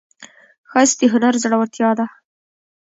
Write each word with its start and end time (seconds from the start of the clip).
ښایست 0.69 0.97
د 0.99 1.01
هنر 1.13 1.33
زړورتیا 1.43 1.89
ده 1.99 2.05